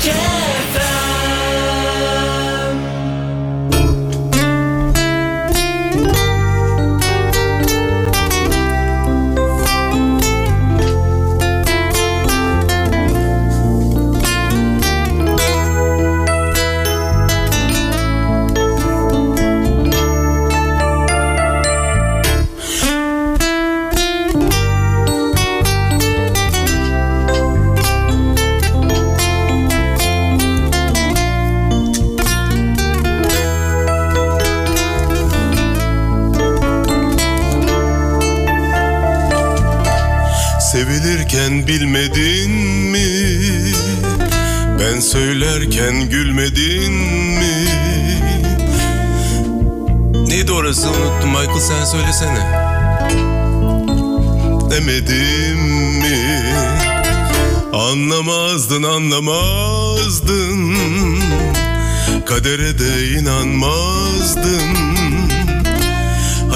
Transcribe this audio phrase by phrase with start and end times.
[0.00, 0.47] again.
[41.98, 42.37] Bilmedin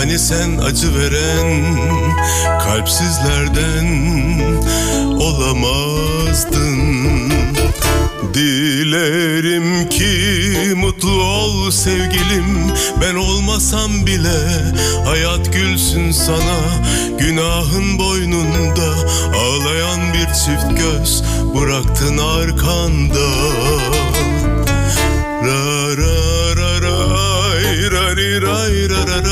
[0.03, 1.77] Hani sen acı veren
[2.65, 3.87] kalpsizlerden
[5.17, 6.67] olamazdın.
[8.35, 12.73] Dilerim ki mutlu ol sevgilim.
[13.03, 14.73] Ben olmasam bile
[15.05, 16.59] hayat gülsün sana.
[17.19, 18.95] Günahın boynunda
[19.37, 21.23] ağlayan bir çift göz
[21.55, 23.29] Bıraktın arkanda.
[25.45, 26.99] Ra ra ra ra
[27.93, 29.32] ra ra ray ra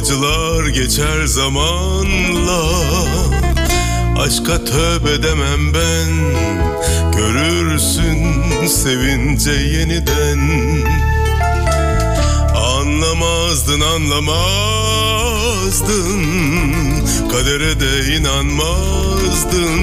[0.00, 2.62] Acılar geçer zamanla.
[4.18, 6.08] Aşka tövbe demem ben.
[7.12, 8.26] Görürsün
[8.66, 10.40] sevince yeniden.
[12.56, 14.40] Anlamazdın anlamazdın.
[17.32, 19.80] Kadere de inanmazdın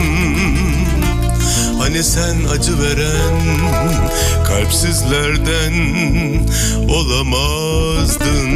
[1.87, 3.67] Hani sen acı veren
[4.47, 5.73] kalpsizlerden
[6.89, 8.51] olamazdın.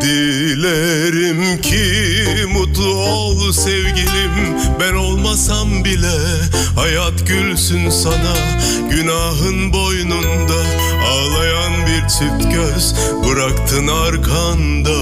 [0.00, 4.56] Dilerim ki mutlu ol sevgilim.
[4.80, 6.16] Ben olmasam bile
[6.76, 8.36] hayat gülsün sana.
[8.90, 10.62] Günahın boynunda
[11.10, 12.94] ağlayan bir çift göz
[13.28, 14.96] Bıraktın arkanda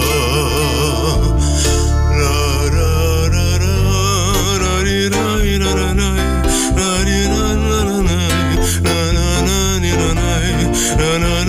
[10.98, 11.43] ray ra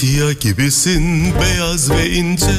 [0.00, 2.52] Papatya gibisin beyaz ve ince.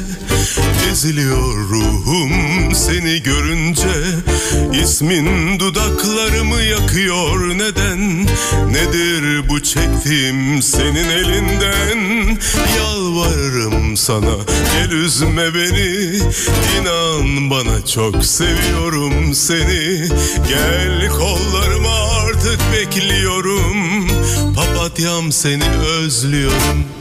[0.91, 2.31] Eziliyor ruhum
[2.75, 3.89] seni görünce.
[4.83, 8.23] İsmin dudaklarımı yakıyor neden?
[8.71, 12.37] Nedir bu çektiğim senin elinden?
[12.77, 14.35] Yalvarırım sana
[14.73, 16.19] gel üzme beni.
[16.79, 20.07] İnan bana çok seviyorum seni.
[20.47, 24.07] Gel kollarıma artık bekliyorum.
[24.55, 27.00] Papatyam seni özlüyorum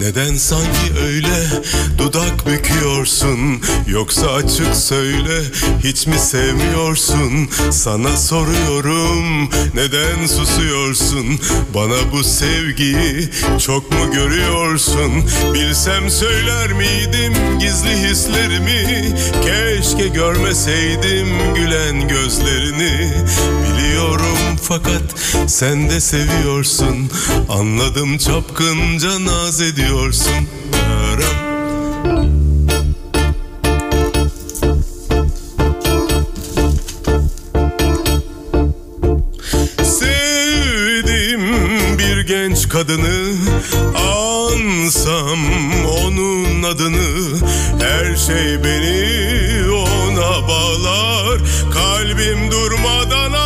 [0.00, 1.46] neden sanki öyle
[1.98, 3.38] dudak büküyorsun?
[3.86, 5.42] Yoksa açık söyle
[5.84, 7.48] hiç mi sevmiyorsun?
[7.70, 11.40] Sana soruyorum neden susuyorsun?
[11.74, 13.30] Bana bu sevgiyi
[13.66, 15.12] çok mu görüyorsun?
[15.54, 19.14] Bilsem söyler miydim gizli hislerimi?
[19.42, 23.12] Keşke görmeseydim gülen gözlerini.
[23.64, 25.02] Biliyorum fakat
[25.46, 27.10] sen de seviyorsun.
[27.48, 31.38] Anladım çapkınca naz ediyorsun Aram.
[39.82, 41.42] Sevdim
[41.98, 43.34] bir genç kadını
[43.94, 45.38] Ansam
[45.88, 47.38] onun adını
[47.80, 51.38] Her şey beni ona bağlar
[51.72, 53.37] Kalbim durmadan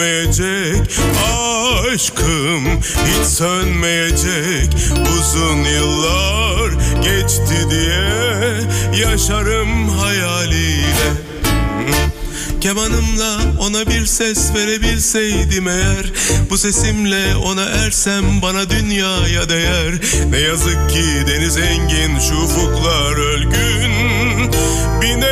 [0.00, 1.00] dönmeyecek
[1.92, 4.74] Aşkım hiç sönmeyecek.
[5.18, 6.70] Uzun yıllar
[7.02, 11.10] geçti diye Yaşarım hayaliyle.
[12.60, 16.12] Kemanımla ona bir ses verebilseydim eğer
[16.50, 19.92] Bu sesimle ona ersem bana dünyaya değer.
[20.30, 23.92] Ne yazık ki deniz engin şu ufuklar ölgün.
[25.02, 25.22] Bin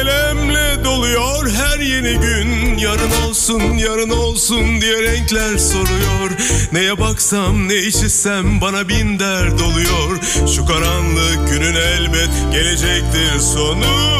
[0.84, 2.78] doluyor her yeni gün.
[2.78, 6.30] Yarın olsun yarın olsun diye renkler soruyor.
[6.72, 10.18] Neye baksam ne işitsem bana bin dert oluyor.
[10.56, 14.16] Şu karanlık günün elbet gelecektir sonu.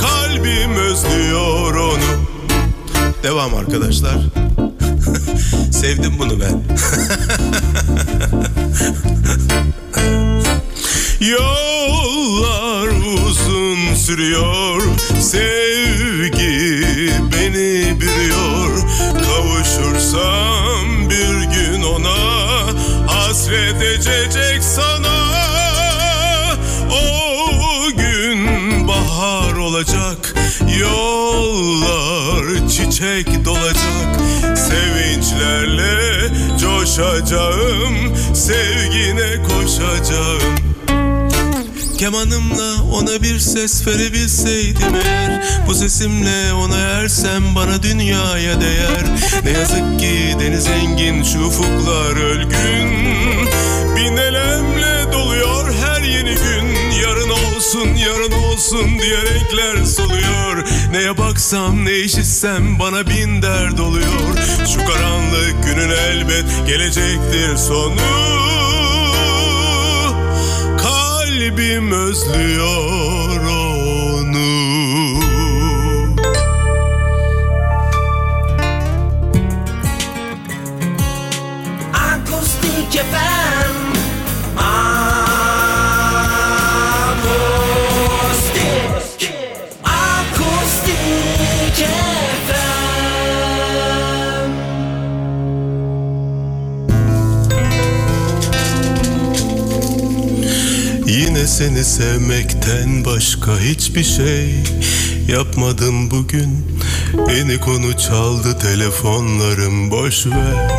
[0.00, 2.20] Kalbim özlüyor onu.
[3.22, 4.16] Devam arkadaşlar.
[5.72, 6.62] Sevdim bunu ben.
[11.30, 11.60] Yollar
[12.40, 12.59] uzun
[14.10, 14.82] sürüyor.
[15.20, 16.82] Sevgi
[17.32, 18.82] beni bürüyor
[19.24, 22.16] Kavuşursam bir gün ona
[23.06, 25.30] Hasret edecek sana.
[26.92, 28.48] O gün
[28.88, 30.34] bahar olacak
[30.80, 34.20] Yollar çiçek dolacak.
[34.54, 36.28] Sevinçlerle
[36.60, 40.69] coşacağım Sevgine koşacağım
[42.00, 49.04] Kemanımla ona bir ses verebilseydim eğer Bu sesimle ona ersem bana dünyaya değer.
[49.44, 52.90] Ne yazık ki deniz engin şu ufuklar ölgün.
[53.96, 56.90] Bin elemle doluyor her yeni gün.
[57.02, 60.68] Yarın olsun yarın olsun diye renkler soluyor.
[60.92, 64.36] Neye baksam ne işitsem bana bin dert oluyor.
[64.74, 68.40] Şu karanlık günün elbet gelecektir sonu
[71.50, 74.50] Kalbim özlüyor onu.
[81.94, 83.39] Akustik FM
[101.60, 104.54] seni sevmekten başka hiçbir şey
[105.28, 106.66] yapmadım bugün.
[107.30, 110.70] Eni konu çaldı telefonlarım boş ver.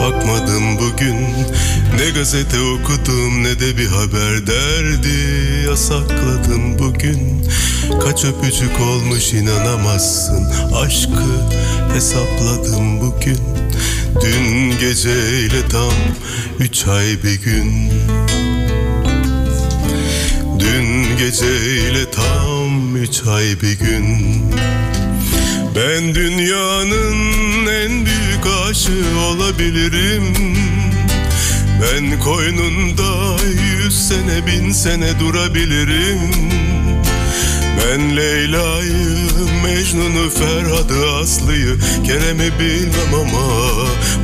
[0.00, 1.16] Bakmadım bugün
[1.98, 5.18] Ne gazete okudum ne de bir haber derdi
[5.66, 7.48] Yasakladım bugün.
[8.02, 11.30] Kaç öpücük olmuş inanamazsın Aşkı
[11.94, 13.40] hesapladım bugün.
[14.20, 15.92] Dün geceyle tam
[16.60, 17.90] üç ay bir gün
[21.18, 24.42] geceyle tam üç ay bir gün.
[25.76, 27.16] Ben dünyanın
[27.66, 30.34] en büyük aşığı olabilirim.
[31.82, 33.36] Ben koynunda
[33.76, 36.20] yüz sene bin sene durabilirim.
[37.78, 39.28] Ben Leyla'yı,
[39.64, 41.76] Mecnun'u, Ferhat'ı, Aslı'yı
[42.06, 43.48] Kerem'i bilmem ama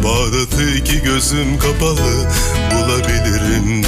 [0.05, 2.31] Bağdat'ı iki gözüm kapalı
[2.75, 3.85] bulabilirim.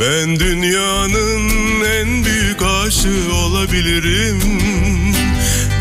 [0.00, 4.40] Ben dünyanın en büyük aşığı olabilirim.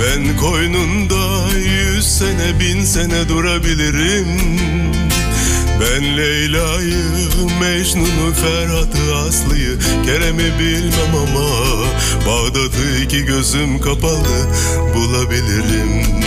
[0.01, 4.27] Ben koynunda yüz sene bin sene durabilirim.
[5.81, 7.03] Ben Leyla'yı,
[7.61, 11.47] Mecnun'u, Ferhat'ı, Aslı'yı Kerem'i bilmem ama
[12.27, 14.47] Bağdat'ı iki gözüm kapalı
[14.95, 16.20] bulabilirim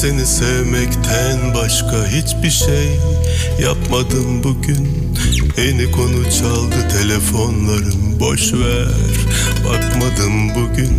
[0.00, 3.00] seni sevmekten başka hiçbir şey
[3.62, 4.88] yapmadım bugün.
[5.56, 8.88] Eni konu çaldı telefonlarım boş ver.
[9.64, 10.98] Bakmadım bugün.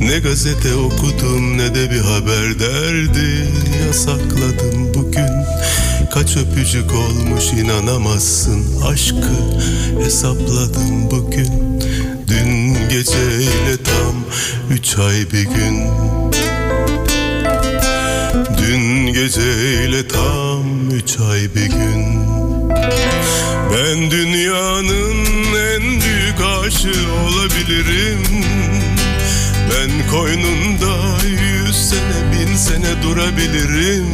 [0.00, 3.48] Ne gazete okudum ne de bir haber derdi
[3.86, 5.30] Yasakladım bugün.
[6.14, 9.60] Kaç öpücük olmuş inanamazsın Aşkı
[10.04, 11.80] hesapladım bugün.
[12.28, 14.14] Dün geceyle tam
[14.70, 15.86] üç ay bir gün
[18.76, 22.26] Dün geceyle tam üç ay bir gün.
[23.72, 25.16] Ben dünyanın
[25.74, 28.22] en büyük aşığı olabilirim.
[29.70, 34.06] Ben koynunda yüz sene bin sene durabilirim.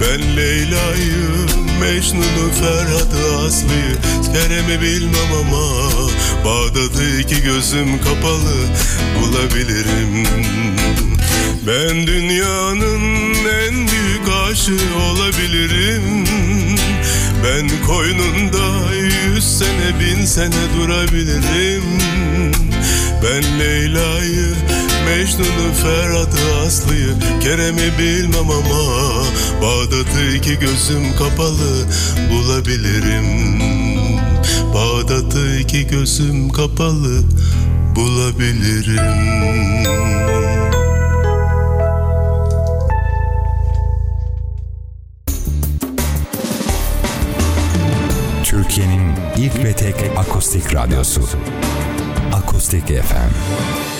[0.00, 1.46] Ben Leyla'yı,
[1.80, 3.96] Mecnun'u, Ferhat'ı, Aslı'yı
[4.32, 5.90] Kerem'i bilmem ama
[6.44, 8.54] Bağdat'ı iki gözüm kapalı
[9.20, 10.26] bulabilirim
[11.68, 16.24] Ben dünyanın en büyük aşığı olabilirim.
[17.44, 21.82] Ben koynunda yüz sene bin sene durabilirim.
[23.22, 24.54] Ben Leyla'yı,
[25.04, 29.24] Mecnun'u, Ferhat'ı, Aslı'yı Kerem'i bilmem ama
[29.62, 31.86] Bağdat'ı iki gözüm kapalı
[32.30, 33.60] bulabilirim.
[34.74, 37.22] Bağdat'ı iki gözüm kapalı
[37.96, 39.38] bulabilirim
[49.64, 51.22] ve tek akustik radyosu.
[52.32, 53.97] Akustik FM.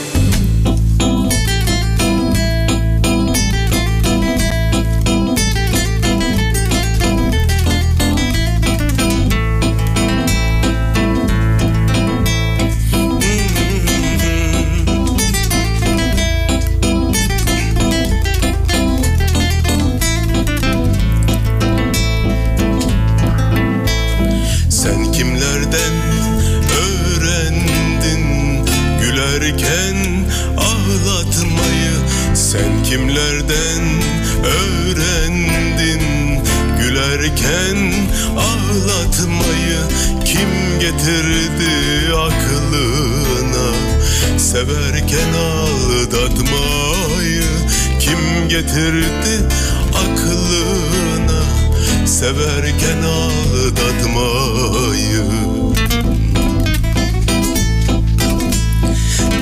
[42.78, 43.70] Aklına
[44.38, 47.42] severken aldatmayı
[48.00, 49.48] Kim getirdi
[49.94, 51.42] aklına?
[52.06, 55.24] Severken aldatmayı.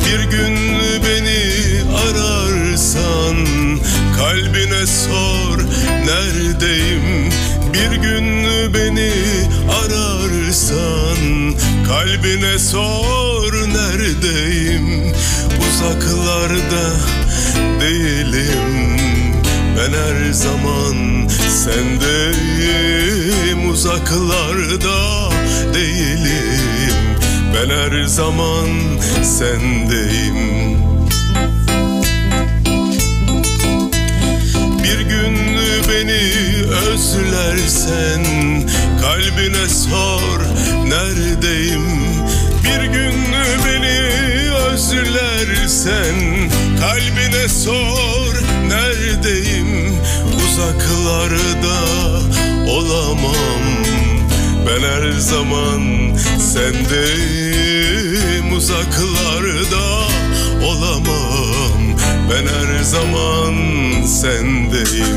[0.06, 0.56] Bir gün
[1.04, 1.40] beni
[1.94, 3.36] ararsan
[4.16, 5.58] kalbine sor
[6.06, 7.30] neredeyim?
[7.72, 8.26] Bir gün
[8.74, 9.12] beni
[9.70, 11.18] ararsan
[11.86, 15.12] kalbine sor neredeyim?
[15.68, 16.92] Uzaklarda
[17.80, 18.96] değilim.
[19.76, 21.28] Ben her zaman
[21.64, 22.90] sendeyim.
[23.70, 25.30] Uzaklarda
[25.74, 27.16] değilim.
[27.54, 28.68] Ben her zaman
[29.22, 30.76] sendeyim.
[34.82, 35.36] Bir gün
[35.88, 36.22] beni
[36.88, 38.24] özlersen
[39.00, 40.40] kalbine sor
[40.88, 41.86] neredeyim?
[42.64, 43.14] Bir gün
[43.66, 43.98] beni
[44.50, 46.14] özlersen
[46.80, 48.34] kalbine sor
[48.68, 49.96] neredeyim?
[50.36, 51.78] Uzaklarda
[52.70, 53.62] olamam.
[54.66, 55.82] Ben her zaman
[56.38, 57.76] sendeyim.
[58.56, 59.86] Uzaklarda
[60.64, 61.96] olamam.
[62.30, 63.54] Ben her zaman
[64.06, 65.15] sendeyim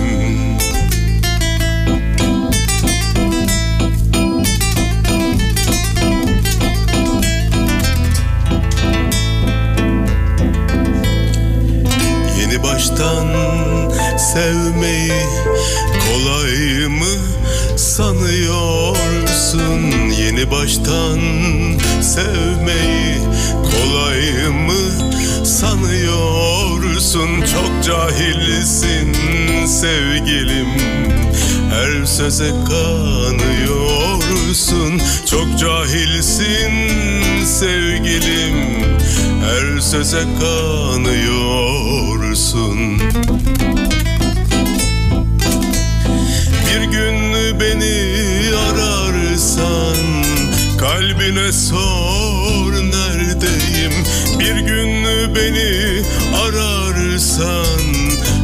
[14.40, 15.22] sevmeyi
[16.00, 17.14] kolay mı
[17.78, 19.82] sanıyorsun?
[20.20, 21.20] Yeni baştan
[22.02, 23.18] sevmeyi
[23.64, 24.92] kolay mı
[25.46, 27.42] sanıyorsun?
[27.42, 29.14] Çok cahilsin
[29.66, 30.68] sevgilim
[31.72, 33.82] her söze kanıyorsun
[35.26, 36.72] Çok cahilsin
[37.46, 38.56] sevgilim
[39.46, 43.00] Her söze kanıyorsun
[47.60, 49.96] beni ararsan
[50.80, 53.94] Kalbine sor neredeyim?
[54.40, 56.02] Bir gün beni
[56.36, 57.80] ararsan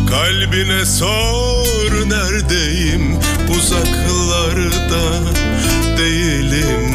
[0.10, 3.20] Kalbine sor neredeyim?
[3.58, 5.06] Uzaklarda
[5.98, 6.92] değilim.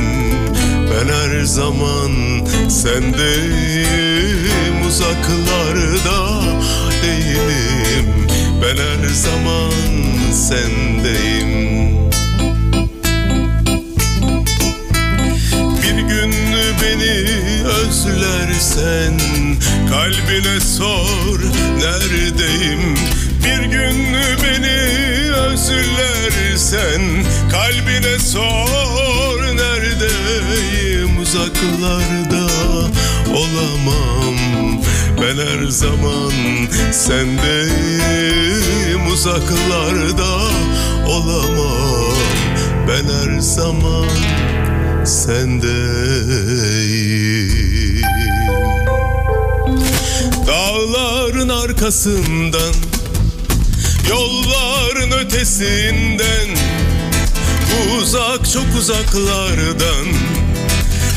[0.90, 2.12] Ben her zaman
[2.68, 3.88] sendeyim.
[4.88, 6.42] Uzaklarda
[7.02, 8.26] değilim.
[8.62, 9.72] Ben her zaman
[10.32, 11.69] sendeyim
[18.06, 19.18] özlersen
[19.90, 21.40] Kalbine sor
[21.78, 22.94] neredeyim?
[23.44, 24.80] Bir gün beni
[25.32, 27.02] özlersen
[27.50, 31.18] Kalbine sor neredeyim?
[31.22, 32.46] Uzaklarda
[33.34, 34.36] olamam.
[35.22, 36.32] Ben her zaman
[36.92, 38.32] sendeyim.
[39.12, 40.32] Uzaklarda
[41.06, 42.14] olamam.
[42.88, 44.08] Ben her zaman
[45.04, 46.50] sendeyim
[51.64, 52.74] arkasından
[54.08, 56.48] Yolların ötesinden
[57.98, 60.06] Uzak çok uzaklardan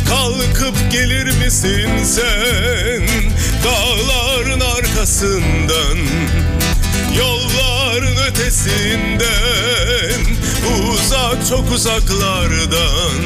[0.09, 3.07] Kalkıp gelir misin sen?
[3.63, 5.97] Dağların arkasından
[7.17, 10.19] Yolların ötesinden
[10.89, 13.19] Uzak çok uzaklardan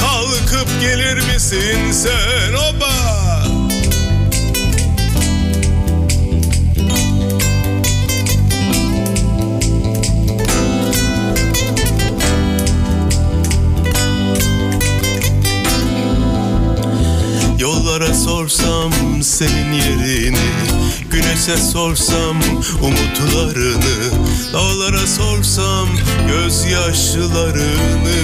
[0.00, 2.52] Kalkıp gelir misin sen?
[2.52, 2.95] Oba
[18.16, 18.92] sorsam
[19.22, 20.36] senin yerini
[21.10, 22.36] Güneşe sorsam
[22.82, 24.10] umutlarını
[24.52, 25.88] Dağlara sorsam
[26.28, 28.16] gözyaşlarını.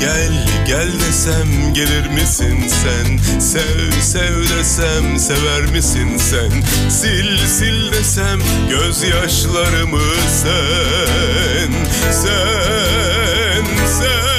[0.00, 3.38] Gel gel desem gelir misin sen?
[3.40, 6.50] Sev sev desem sever misin sen?
[6.98, 10.00] Sil sil desem gözyaşlarımı
[10.42, 11.72] sen
[12.10, 13.64] Sen
[13.98, 14.37] sen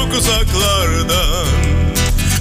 [0.00, 1.46] çok uzaklardan.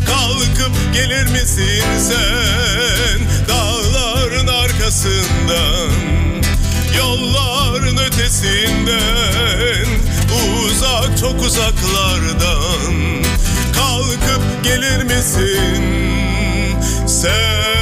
[0.07, 5.89] Kalkıp gelir misin sen Dağların arkasından?
[6.97, 9.87] Yolların ötesinden
[10.65, 12.93] Uzak çok uzaklardan.
[13.75, 15.83] Kalkıp gelir misin
[17.07, 17.78] sen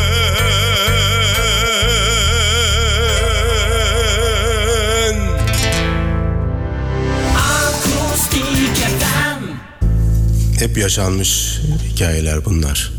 [10.60, 11.60] Hep yaşanmış
[11.90, 12.97] hikayeler bunlar.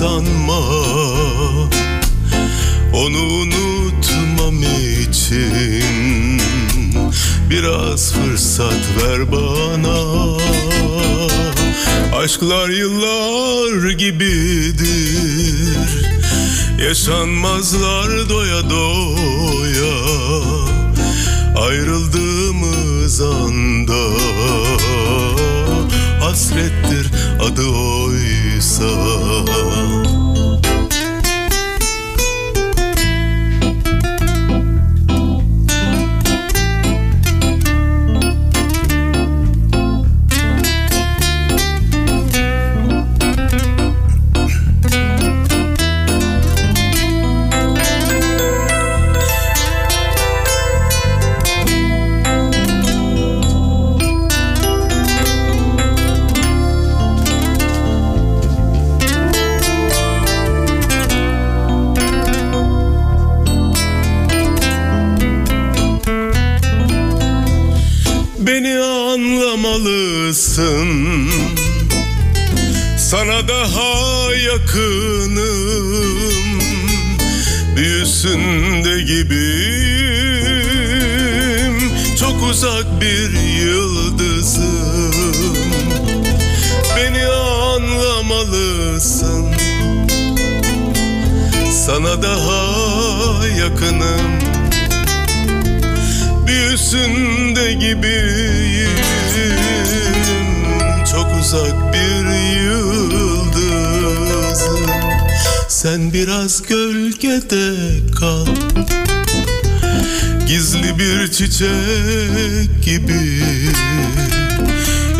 [0.00, 0.60] Sanma.
[2.92, 4.62] Onu unutmam
[5.02, 6.40] için
[7.50, 9.98] Biraz fırsat ver bana.
[12.16, 15.78] Aşklar yıllar gibidir.
[16.88, 19.96] Yaşanmazlar doya doya.
[21.68, 24.02] Ayrıldığımız anda
[26.20, 27.06] Hasrettir
[27.40, 28.09] adı oysa
[28.80, 30.09] sa
[74.50, 75.40] yakınım
[77.76, 79.30] Büyüsünde gibiyim.
[82.18, 83.30] Çok uzak bir
[83.64, 85.14] yıldızım
[86.96, 87.26] beni
[87.72, 87.90] anlamalısın.
[91.86, 94.40] Sana daha yakınım
[96.46, 99.09] Büyüsünde gibiyim
[105.82, 107.74] Sen biraz gölgede
[108.20, 108.46] kal.
[110.46, 113.42] Gizli bir çiçek gibi.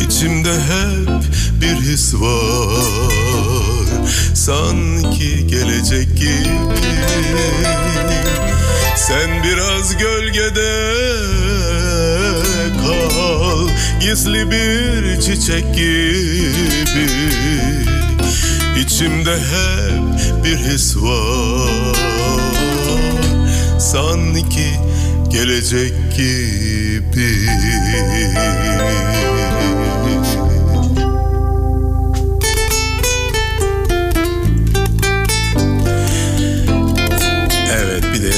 [0.07, 1.25] İçimde hep
[1.61, 3.93] bir his var.
[4.35, 6.61] Sanki gelecek gibi.
[8.97, 10.93] Sen biraz gölgede
[12.83, 13.69] kal.
[14.01, 16.51] Gizli bir çiçek gibi
[18.81, 21.97] İçimde hep bir his var
[23.79, 24.71] Sanki
[25.29, 27.51] gelecek gibi
[37.73, 38.33] Evet bir de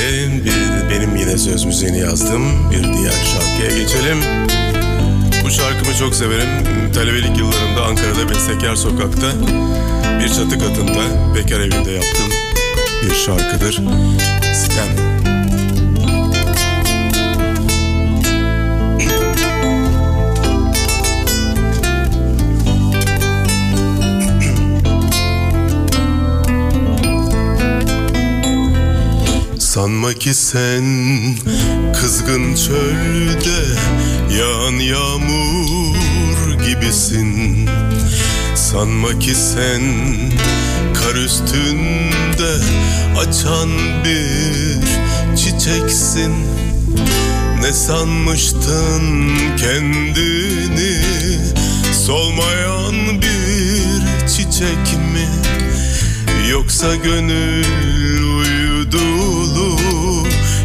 [0.45, 2.71] bir, benim yine söz müziğini yazdım.
[2.71, 4.19] Bir diğer şarkıya geçelim.
[5.45, 6.49] Bu şarkımı çok severim.
[6.95, 9.33] Talebelik yıllarımda Ankara'da Bestekar Sokak'ta
[10.21, 12.31] bir çatı katında bekar evinde yaptığım
[13.03, 13.81] bir şarkıdır.
[14.55, 15.13] Sitem.
[29.59, 30.85] Sanma ki sen
[32.01, 33.63] kızgın çölde
[34.39, 37.69] yağan yağmur gibisin
[38.73, 39.83] Sanma ki sen
[40.95, 42.53] kar üstünde
[43.19, 43.71] açan
[44.05, 44.87] bir
[45.37, 46.33] çiçeksin.
[47.61, 51.03] Ne sanmıştın kendini?
[52.07, 55.29] Solmayan bir çiçek mi?
[56.51, 59.79] Yoksa gönül uydulu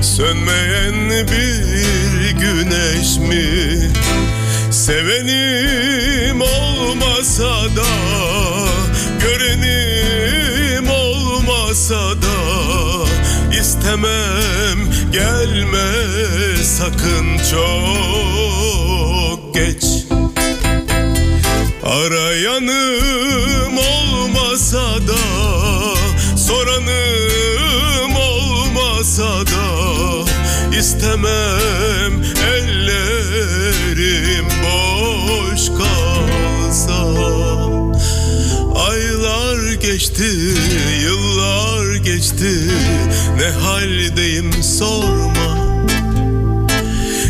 [0.02, 3.80] Sönmeyen bir güneş mi
[4.88, 7.92] Sevenim olmasa da
[9.22, 12.38] Görenim olmasa da
[13.60, 14.80] istemem
[15.12, 15.92] gelme
[16.64, 19.84] sakın çok geç.
[21.84, 25.18] Arayanım olmasa da
[26.38, 29.68] Soranım olmasa da
[30.80, 32.24] istemem
[32.54, 32.87] ellerim
[35.70, 37.08] boş kalsa
[38.90, 40.32] Aylar geçti,
[41.04, 42.52] yıllar geçti.
[43.38, 45.68] Ne haldeyim sorma.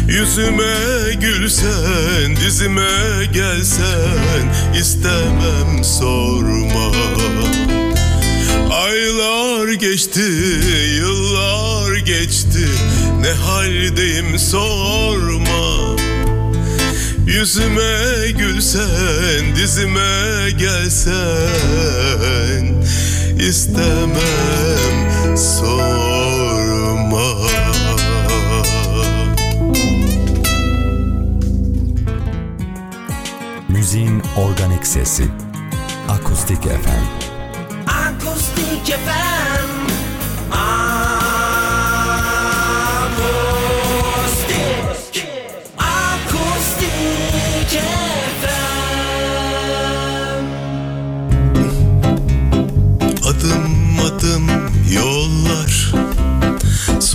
[0.08, 0.76] Yüzüme
[1.22, 6.92] gülsen, dizime gelsen istemem sorma.
[8.72, 10.32] Aylar geçti,
[10.98, 12.68] yıllar geçti.
[13.22, 15.87] Ne haldeyim sorma
[17.38, 21.54] Yüzüme gülsen, dizime gelsen
[23.40, 25.88] istemem sorma
[33.70, 35.24] Müziğin organik sesi.
[36.10, 37.06] Akustik FM.
[37.88, 39.68] Akustik FM.
[40.52, 40.87] Akustik.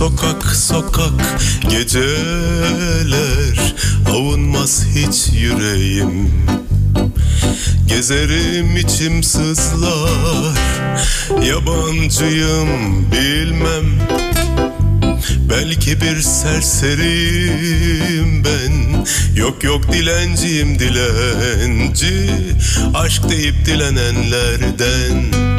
[0.03, 1.39] Sokak sokak
[1.69, 3.57] geceler.
[4.09, 6.31] Avunmaz hiç yüreğim.
[7.87, 10.57] Gezerim içim sızlar.
[11.47, 13.85] Yabancıyım bilmem.
[15.49, 17.63] Belki bir serseriyim
[18.43, 19.05] ben.
[19.35, 22.29] Yok yok dilenciyim dilenci.
[22.93, 25.52] Aşk deyip dilenenlerden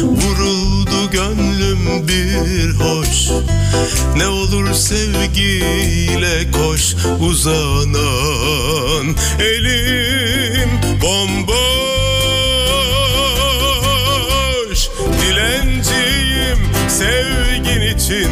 [0.00, 3.28] Vuruldu gönlüm bir hoş.
[4.16, 9.16] Ne olur sevgiyle koş Uzanan.
[9.40, 10.70] Elim
[11.02, 11.48] bomboş.
[15.22, 16.58] Dilenciyim
[16.88, 18.30] sevgin için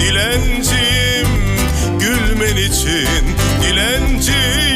[0.00, 1.28] Dilenciyim
[2.00, 3.36] gülmen için.
[3.62, 4.75] Dilenciyim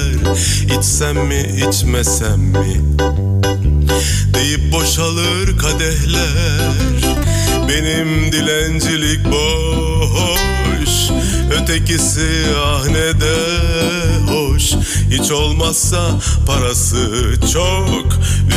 [0.77, 2.81] İçsem mi içmesem mi?
[4.33, 6.71] Deyip boşalır kadehler.
[7.69, 11.09] Benim dilencilik boş.
[11.61, 12.27] Ötekisi
[12.65, 13.35] ah ne de
[14.31, 14.73] hoş.
[15.09, 18.05] Hiç olmazsa parası çok.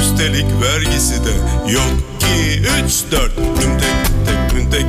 [0.00, 1.30] Üstelik vergisi de
[1.72, 2.62] yok ki.
[2.84, 3.36] Üç dört.
[3.36, 3.94] Tümtek
[4.50, 4.86] tümtek tümtek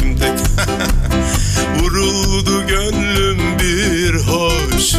[0.00, 0.38] tümtek
[1.80, 4.94] Vuruldu gönlüm bir hoş.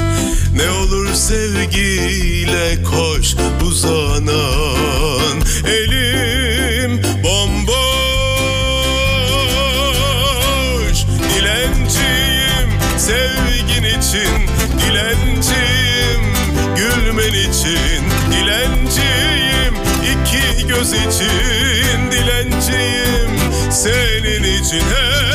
[0.55, 3.35] Ne olur sevgiyle koş
[3.67, 5.37] Uzanan.
[5.67, 7.93] Elim bomboş.
[11.35, 14.47] Dilenciyim sevgin için
[14.79, 16.23] Dilenciyim
[16.75, 18.03] gülmen için.
[18.31, 23.31] Dilenciyim iki göz için Dilenciyim
[23.71, 24.79] senin için.
[24.79, 25.32] Hey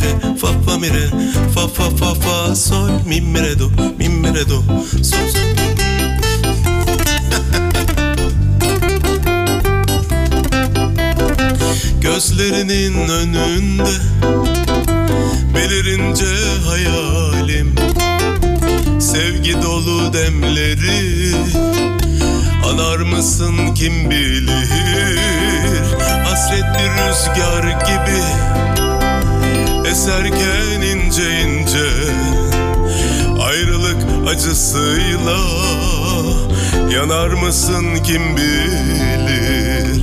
[0.00, 1.08] fa fa fa fa mi re
[1.54, 3.70] fa fa fa fa sol mi mi re do.
[3.98, 4.62] Mi mi re do
[5.02, 5.40] sol sol
[12.00, 13.90] Gözlerinin önünde
[15.54, 16.24] belirince
[16.68, 17.74] hayalim.
[19.00, 21.34] Sevgi dolu demleri
[22.66, 24.68] Anar mısın kim bilir?
[26.24, 28.20] Hasret bir rüzgar gibi
[29.84, 31.88] Eserken ince ince
[33.42, 33.96] Ayrılık
[34.28, 35.38] acısıyla
[36.94, 40.02] Yanar mısın kim bilir?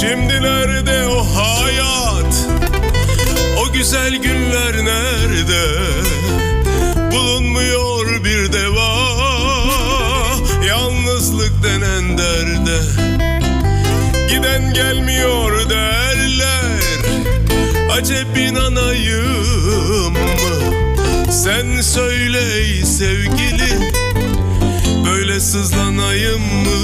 [0.00, 2.46] Şimdi nerede o hayat?
[3.60, 5.64] O güzel günler nerede?
[7.12, 8.98] Bulunmuyor bir deva.
[10.68, 12.78] Yalnızlık denen derde
[14.28, 16.82] Giden gelmiyor derler.
[17.92, 18.87] Acep inanayım mı
[21.82, 23.92] Söyle ey sevgili
[25.04, 26.78] Böyle sızlanayım mı?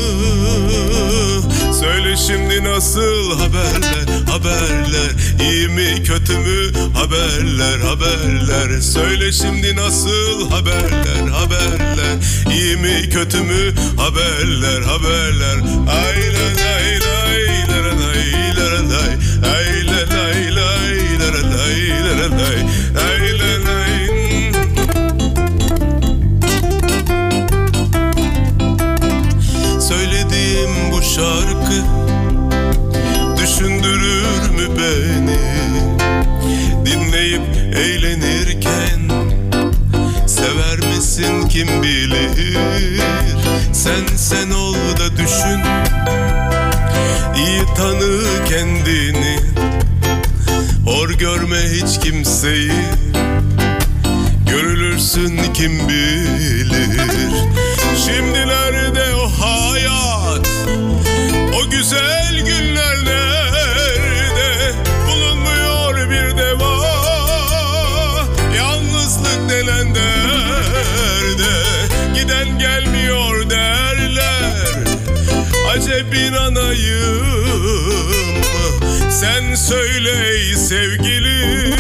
[1.80, 5.10] Söyle şimdi nasıl haberler haberler?
[5.40, 6.72] İyi mi kötü mü?
[6.94, 8.80] Haberler haberler.
[8.80, 12.16] Söyle şimdi nasıl haberler haberler?
[12.52, 13.74] İyi mi kötü mü?
[13.96, 15.56] Haberler haberler.
[15.88, 17.23] Ay la
[34.84, 35.38] Beni
[36.86, 37.42] Dinleyip
[37.76, 39.00] eğlenirken
[40.26, 42.58] Sever misin kim bilir?
[43.72, 45.60] Sen sen ol da düşün
[47.36, 49.38] İyi tanı kendini.
[50.86, 52.72] Hor görme hiç kimseyi
[54.50, 57.32] Görülürsün kim bilir?
[58.06, 60.48] Şimdi nerede o hayat
[61.54, 62.23] O güzel
[75.94, 77.26] Acep inanayım
[78.38, 79.10] mı?
[79.10, 81.74] Sen söyle ey sevgili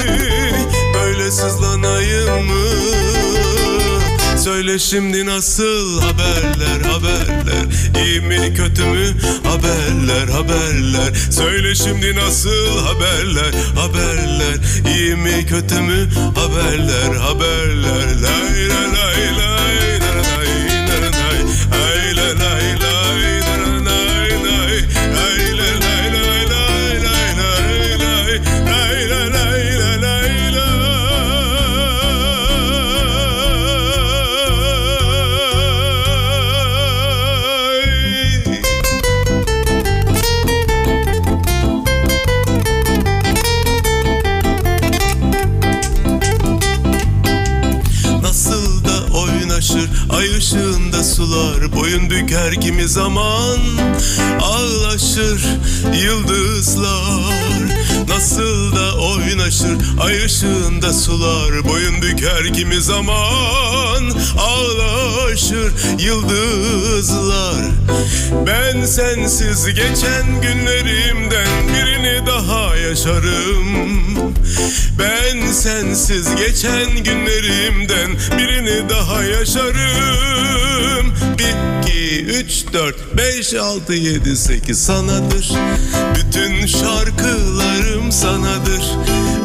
[0.94, 2.64] Böyle sızlanayım mı?
[4.38, 7.66] Söyle şimdi nasıl haberler haberler?
[8.04, 9.06] İyi mi kötü mü?
[9.44, 11.14] Haberler haberler.
[11.30, 14.56] Söyle şimdi nasıl haberler haberler?
[14.96, 16.08] İyi mi kötü mü?
[16.34, 18.22] Haberler haberler.
[18.22, 19.93] Lay la lay lay la la lay
[51.94, 53.58] Boyun büker kimi zaman
[54.40, 55.46] ağlaşır
[56.04, 57.32] yıldızlar.
[58.08, 61.64] Nasıl da oynaşır ay ışığında sular.
[61.64, 67.64] Boyun büker kimi zaman ağlaşır yıldızlar.
[68.46, 73.84] Ben sensiz geçen günlerimden birini daha yaşarım.
[74.98, 81.14] Ben sensiz geçen günlerimden birini daha yaşarım.
[81.38, 85.52] Bir, iki, üç, dört, beş, altı, yedi, sekiz sanadır.
[86.14, 88.82] Bütün şarkılarım sanadır.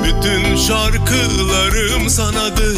[0.03, 2.77] Bütün şarkılarım sanadır.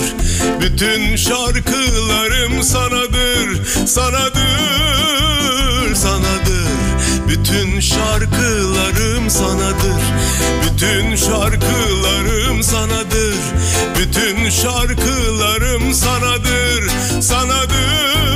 [0.61, 3.65] Bütün şarkılarım sanadır.
[3.87, 4.35] Sanadır,
[5.95, 6.71] sanadır.
[7.27, 10.01] Bütün şarkılarım sanadır.
[10.63, 13.35] Bütün şarkılarım sanadır.
[13.99, 16.89] Bütün şarkılarım sanadır.
[17.21, 18.30] Sanadır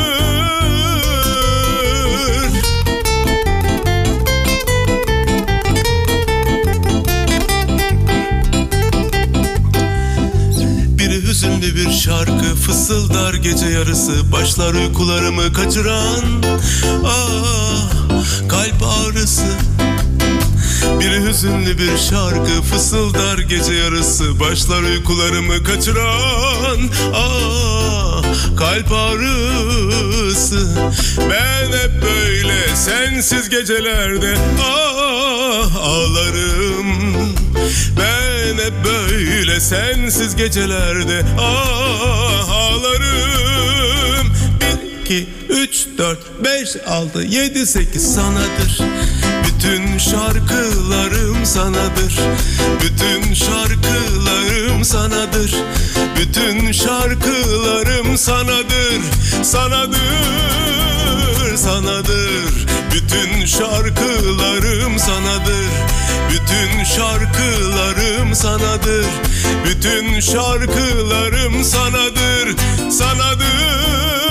[12.06, 16.44] şarkı fısıldar gece yarısı Başlar uykularımı kaçıran
[17.06, 17.92] Ah
[18.50, 19.46] kalp ağrısı.
[21.00, 28.24] Bir hüzünlü bir şarkı fısıldar gece yarısı Başlar uykularımı kaçıran Ah
[28.58, 30.68] kalp ağrısı.
[31.18, 37.06] Ben hep böyle sensiz gecelerde Ah ağlarım.
[38.00, 38.25] Ben
[38.58, 44.34] hep böyle sensiz gecelerde Ah ağlarım.
[44.62, 48.14] Bir, iki, üç, dört, beş, altı, yedi, sekiz.
[48.14, 48.82] Sanadır
[49.66, 52.20] bütün şarkılarım sanadır.
[52.82, 55.56] Bütün şarkılarım sanadır.
[56.20, 59.02] Bütün şarkılarım sanadır.
[59.44, 59.98] Sanadır,
[61.58, 62.68] sanadır.
[62.94, 65.70] Bütün şarkılarım sanadır.
[66.30, 69.06] Bütün şarkılarım sanadır.
[69.66, 72.56] Bütün şarkılarım sanadır.
[72.92, 74.25] Sanadır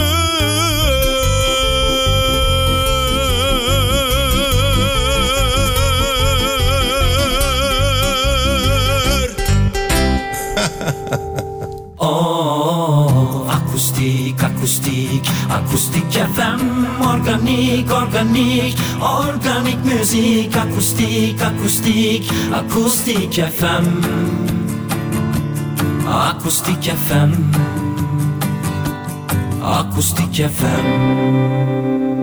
[14.64, 16.61] akustik, akustik, FM
[17.05, 20.57] Organik, organik, organik müzik.
[20.57, 23.87] Akustik, akustik, akustik FM
[26.09, 27.33] Akustik FM
[29.61, 32.13] Akustik FM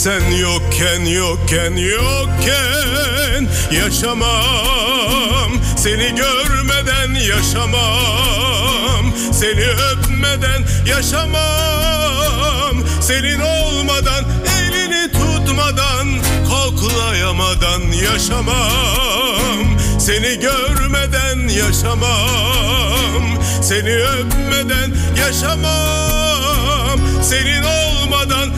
[0.00, 5.52] Sen yokken yokken yokken Yaşamam.
[5.76, 9.12] Seni görmeden yaşamam.
[9.32, 12.76] Seni öpmeden yaşamam.
[13.00, 14.24] Senin olmadan
[14.58, 16.08] elini tutmadan
[16.48, 19.78] Koklayamadan yaşamam.
[19.98, 23.38] Seni görmeden yaşamam.
[23.62, 27.00] Seni öpmeden yaşamam.
[27.22, 28.50] Senin olmadan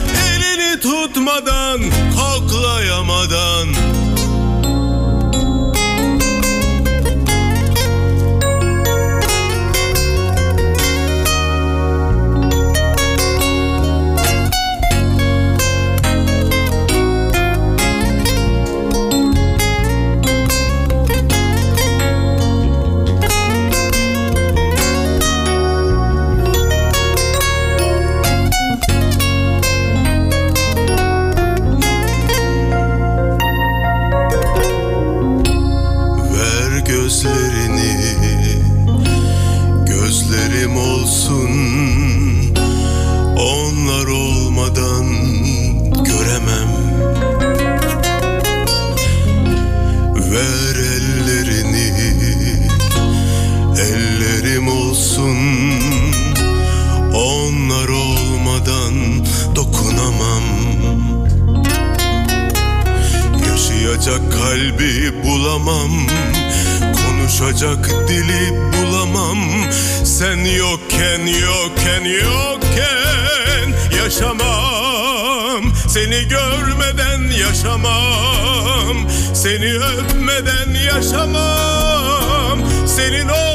[0.83, 1.81] tutmadan
[2.17, 3.69] Koklayamadan
[64.03, 65.91] Sarılacak kalbi bulamam.
[66.93, 69.39] Konuşacak dili bulamam.
[70.05, 75.73] Sen yokken yokken yokken Yaşamam.
[75.89, 78.97] Seni görmeden yaşamam.
[79.35, 82.59] Seni öpmeden yaşamam.
[82.87, 83.52] Senin elini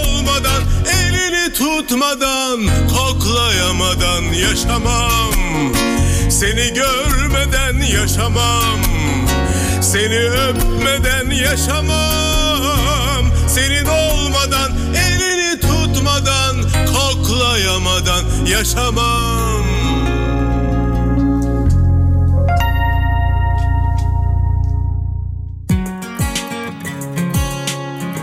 [1.58, 5.34] tutmadan koklayamadan yaşamam.
[6.30, 8.80] Seni görmeden yaşamam.
[9.82, 13.26] Seni öpmeden yaşamam.
[13.48, 16.56] Senin olmadan elini tutmadan
[16.94, 19.66] koklayamadan yaşamam.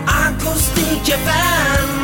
[0.07, 1.94] Akustik efendim